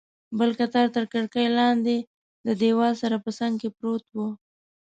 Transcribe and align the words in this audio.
بل 0.37 0.49
قطار 0.59 0.87
تر 0.95 1.03
کړکۍ 1.13 1.47
لاندې، 1.59 1.97
د 2.45 2.47
دیوال 2.61 2.93
سره 3.01 3.15
په 3.23 3.29
څنګ 3.37 3.53
کې 3.61 3.69
پروت 3.77 4.05
و. 4.11 4.17